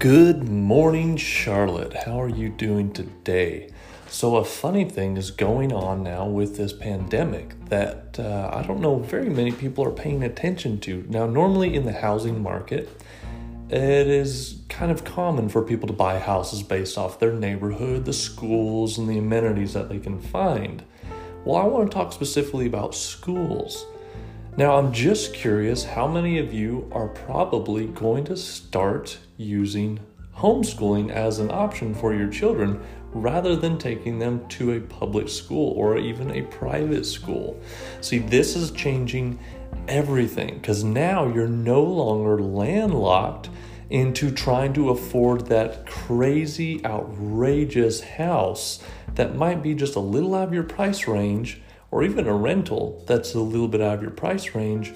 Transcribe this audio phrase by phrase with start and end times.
[0.00, 1.92] Good morning, Charlotte.
[1.92, 3.68] How are you doing today?
[4.08, 8.80] So, a funny thing is going on now with this pandemic that uh, I don't
[8.80, 11.04] know very many people are paying attention to.
[11.10, 12.88] Now, normally in the housing market,
[13.68, 18.14] it is kind of common for people to buy houses based off their neighborhood, the
[18.14, 20.82] schools, and the amenities that they can find.
[21.44, 23.84] Well, I want to talk specifically about schools.
[24.56, 29.98] Now, I'm just curious how many of you are probably going to start using
[30.36, 32.80] homeschooling as an option for your children
[33.12, 37.60] rather than taking them to a public school or even a private school.
[38.00, 39.38] See, this is changing
[39.88, 43.50] everything because now you're no longer landlocked
[43.88, 48.78] into trying to afford that crazy, outrageous house
[49.16, 51.60] that might be just a little out of your price range
[51.90, 54.92] or even a rental that's a little bit out of your price range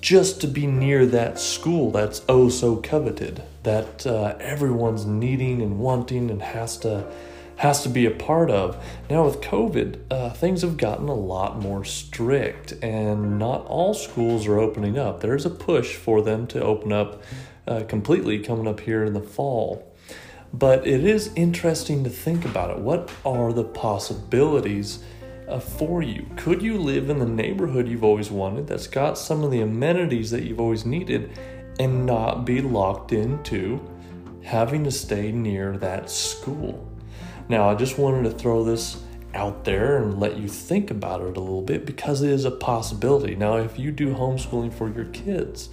[0.00, 5.78] just to be near that school that's oh so coveted that uh, everyone's needing and
[5.78, 7.10] wanting and has to
[7.56, 8.82] has to be a part of.
[9.10, 14.46] Now with covid uh, things have gotten a lot more strict and not all schools
[14.46, 15.20] are opening up.
[15.20, 17.22] There's a push for them to open up
[17.66, 19.84] uh, completely coming up here in the fall.
[20.52, 22.78] But it is interesting to think about it.
[22.78, 25.00] What are the possibilities
[25.48, 26.26] uh, for you?
[26.36, 30.30] Could you live in the neighborhood you've always wanted that's got some of the amenities
[30.30, 31.38] that you've always needed
[31.80, 33.80] and not be locked into
[34.42, 36.86] having to stay near that school?
[37.48, 39.02] Now, I just wanted to throw this
[39.34, 42.50] out there and let you think about it a little bit because it is a
[42.50, 43.34] possibility.
[43.34, 45.70] Now, if you do homeschooling for your kids,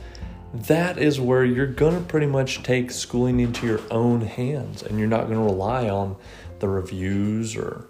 [0.53, 4.97] that is where you're going to pretty much take schooling into your own hands and
[4.97, 6.15] you're not going to rely on
[6.59, 7.87] the reviews or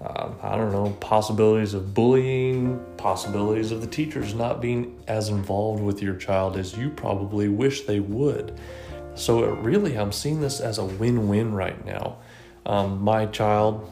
[0.00, 5.82] um, I don't know, possibilities of bullying, possibilities of the teachers not being as involved
[5.82, 8.58] with your child as you probably wish they would.
[9.14, 12.18] So, it really, I'm seeing this as a win win right now.
[12.66, 13.90] Um, my child,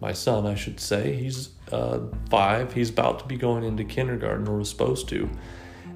[0.00, 2.00] my son, I should say, he's uh,
[2.30, 2.72] five.
[2.72, 5.28] He's about to be going into kindergarten, or was supposed to.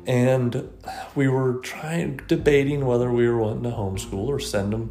[0.07, 0.69] And
[1.15, 4.91] we were trying, debating whether we were wanting to homeschool or send him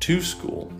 [0.00, 0.72] to school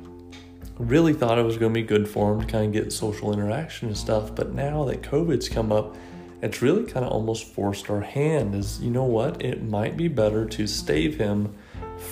[0.88, 3.32] really thought it was going to be good for him to kind of get social
[3.32, 4.34] interaction and stuff.
[4.34, 5.96] But now that COVID's come up,
[6.42, 8.54] it's really kind of almost forced our hand.
[8.54, 9.42] Is you know what?
[9.42, 11.54] It might be better to stave him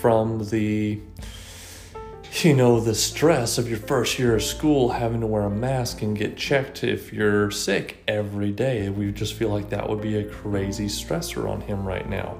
[0.00, 1.00] from the
[2.42, 6.02] you know the stress of your first year of school having to wear a mask
[6.02, 10.16] and get checked if you're sick every day we just feel like that would be
[10.16, 12.38] a crazy stressor on him right now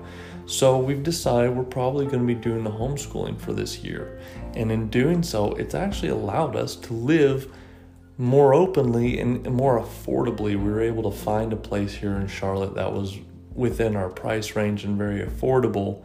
[0.50, 4.21] so we've decided we're probably going to be doing the homeschooling for this year.
[4.56, 7.55] And in doing so, it's actually allowed us to live
[8.19, 10.56] more openly and more affordably.
[10.56, 13.16] We were able to find a place here in Charlotte that was
[13.55, 16.03] within our price range and very affordable.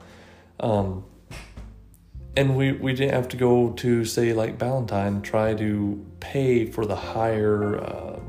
[0.59, 1.05] Um,
[2.37, 6.85] and we, we didn't have to go to, say, like Ballantyne, try to pay for
[6.85, 8.19] the higher uh,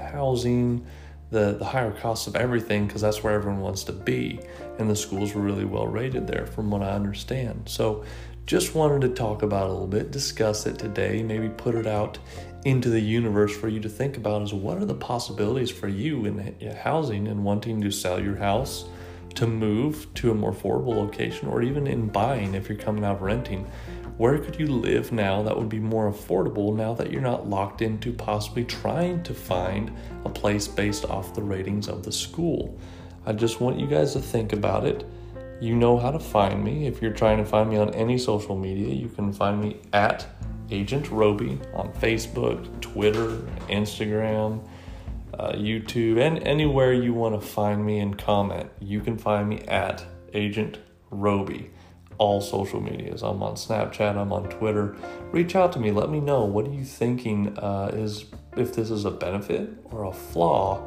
[0.00, 0.86] housing
[1.36, 4.40] the, the higher costs of everything because that's where everyone wants to be.
[4.78, 7.64] And the schools were really well rated there, from what I understand.
[7.66, 8.04] So,
[8.46, 12.16] just wanted to talk about a little bit, discuss it today, maybe put it out
[12.64, 16.26] into the universe for you to think about is what are the possibilities for you
[16.26, 18.84] in housing and wanting to sell your house,
[19.36, 23.22] to move to a more affordable location, or even in buying if you're coming out
[23.22, 23.66] renting
[24.16, 27.82] where could you live now that would be more affordable now that you're not locked
[27.82, 29.94] into possibly trying to find
[30.24, 32.78] a place based off the ratings of the school?
[33.26, 35.04] I just want you guys to think about it.
[35.60, 36.86] You know how to find me.
[36.86, 40.26] If you're trying to find me on any social media, you can find me at
[40.70, 44.66] Agent Roby on Facebook, Twitter, Instagram,
[45.38, 48.70] uh, YouTube, and anywhere you want to find me and comment.
[48.80, 50.78] You can find me at Agent
[51.10, 51.70] Roby
[52.18, 53.22] all social medias.
[53.22, 54.96] I'm on Snapchat, I'm on Twitter.
[55.32, 58.26] Reach out to me, let me know what are you thinking uh, is
[58.56, 60.82] if this is a benefit or a flaw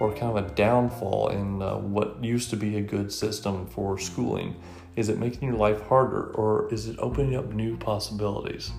[0.00, 3.98] or kind of a downfall in uh, what used to be a good system for
[3.98, 4.56] schooling.
[4.96, 8.72] Is it making your life harder or is it opening up new possibilities?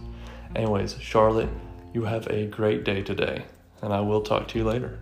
[0.56, 1.50] Anyways, Charlotte,
[1.94, 3.46] you have a great day today,
[3.82, 5.00] and I will talk to you later.